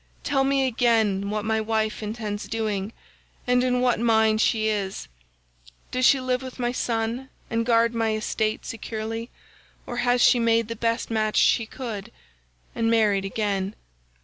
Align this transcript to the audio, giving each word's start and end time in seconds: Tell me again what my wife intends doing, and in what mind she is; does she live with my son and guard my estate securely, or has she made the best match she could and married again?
Tell 0.23 0.43
me 0.43 0.65
again 0.65 1.29
what 1.29 1.45
my 1.45 1.61
wife 1.61 2.01
intends 2.01 2.47
doing, 2.47 2.91
and 3.45 3.63
in 3.63 3.81
what 3.81 3.99
mind 3.99 4.41
she 4.41 4.67
is; 4.67 5.07
does 5.91 6.07
she 6.07 6.19
live 6.19 6.41
with 6.41 6.57
my 6.57 6.71
son 6.71 7.29
and 7.51 7.67
guard 7.67 7.93
my 7.93 8.15
estate 8.15 8.65
securely, 8.65 9.29
or 9.85 9.97
has 9.97 10.19
she 10.19 10.39
made 10.39 10.69
the 10.69 10.75
best 10.75 11.11
match 11.11 11.37
she 11.37 11.67
could 11.67 12.11
and 12.73 12.89
married 12.89 13.25
again? 13.25 13.75